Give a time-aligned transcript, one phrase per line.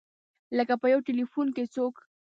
[0.57, 1.95] لکه په یو ټیلفون چې څوک.